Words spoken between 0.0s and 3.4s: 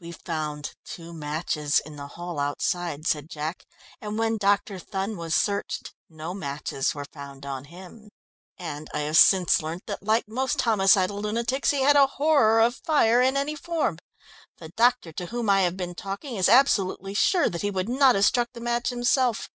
"We found two matches in the hall outside," said